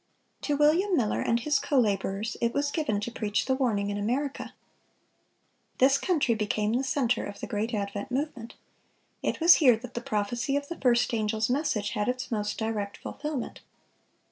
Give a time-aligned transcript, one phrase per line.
[0.41, 3.99] To William Miller and his co laborers it was given to preach the warning in
[3.99, 4.55] America.
[5.77, 8.55] This country became the center of the great Advent Movement.
[9.21, 12.97] It was here that the prophecy of the first angel's message had its most direct
[12.97, 13.59] fulfilment.